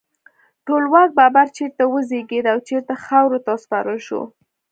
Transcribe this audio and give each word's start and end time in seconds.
ټولواک 0.65 1.09
بابر 1.19 1.47
چیرته 1.57 1.83
وزیږید 1.93 2.45
او 2.53 2.57
چیرته 2.67 2.93
خاورو 3.05 3.37
ته 3.45 3.49
وسپارل 3.55 3.99
شو؟ 4.07 4.21